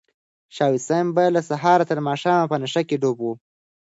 [0.55, 3.27] شاه حسین به له سهاره تر ماښامه په نشه کې ډوب و.